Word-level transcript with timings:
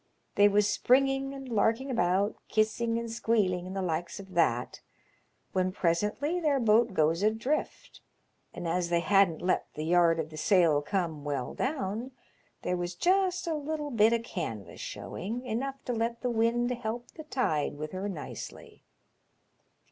They 0.33 0.47
was 0.47 0.67
springing 0.67 1.31
and 1.35 1.47
larking 1.47 1.91
about, 1.91 2.35
kissing 2.47 2.97
and 2.97 3.11
squealing 3.11 3.67
and 3.67 3.75
the 3.75 3.83
likes 3.83 4.19
of 4.19 4.33
that, 4.33 4.81
when 5.51 5.71
presently 5.71 6.39
their 6.39 6.59
boat 6.59 6.95
goes 6.95 7.21
adrift, 7.21 8.01
and 8.51 8.67
as 8.67 8.89
they 8.89 9.01
hadn't 9.01 9.43
lut 9.43 9.67
the 9.75 9.85
yard 9.85 10.19
of 10.19 10.31
the 10.31 10.37
sail 10.37 10.81
come 10.81 11.23
well 11.23 11.53
down, 11.53 12.13
there 12.63 12.75
was 12.77 12.95
just 12.95 13.45
a 13.45 13.53
little 13.53 13.91
bit 13.91 14.11
o' 14.11 14.17
canvas 14.17 14.81
showing, 14.81 15.45
enough 15.45 15.85
to 15.85 15.93
let 15.93 16.21
the 16.21 16.31
wind 16.31 16.71
help 16.71 17.11
the 17.11 17.23
tide 17.23 17.77
with 17.77 17.91
her 17.91 18.09
nicely. 18.09 18.81